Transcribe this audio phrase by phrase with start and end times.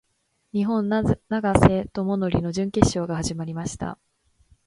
[0.51, 3.99] 日本・永瀬貴規の準決勝が始まりました。